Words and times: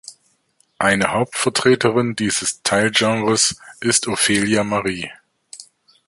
Eine 0.79 1.11
Hauptvertreterin 1.11 2.15
dieses 2.15 2.63
Teilgenres 2.63 3.59
ist 3.81 4.07
Ophelia 4.07 4.63
Marie. 4.63 5.11